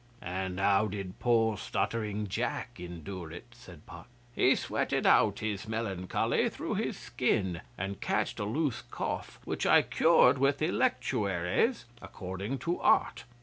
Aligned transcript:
'And 0.19 0.59
how 0.59 0.87
did 0.87 1.19
poor 1.19 1.59
stuttering 1.59 2.25
Jack 2.27 2.79
endure 2.79 3.31
it?' 3.31 3.53
said 3.53 3.85
Puck. 3.85 4.07
'He 4.33 4.55
sweated 4.55 5.05
out 5.05 5.41
his 5.41 5.67
melancholy 5.67 6.49
through 6.49 6.73
his 6.73 6.97
skin, 6.97 7.61
and 7.77 8.01
catched 8.01 8.39
a 8.39 8.45
loose 8.45 8.81
cough, 8.89 9.39
which 9.45 9.67
I 9.67 9.83
cured 9.83 10.39
with 10.39 10.59
electuaries, 10.59 11.85
according 12.01 12.57
to 12.65 12.79
art. 12.79 13.25